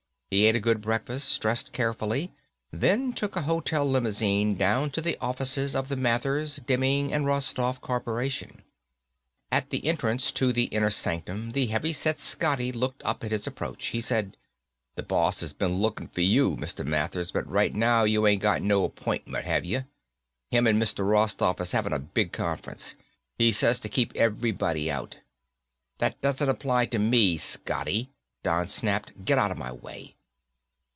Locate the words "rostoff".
7.25-7.81, 21.05-21.59